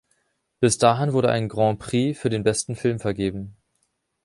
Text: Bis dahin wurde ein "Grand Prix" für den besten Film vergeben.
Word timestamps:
Bis 0.59 0.79
dahin 0.79 1.13
wurde 1.13 1.29
ein 1.29 1.47
"Grand 1.47 1.77
Prix" 1.77 2.15
für 2.17 2.31
den 2.31 2.41
besten 2.43 2.75
Film 2.75 2.99
vergeben. 2.99 3.55